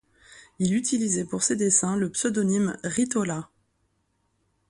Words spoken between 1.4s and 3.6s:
ses dessins le pseudonyme Rit-Ola.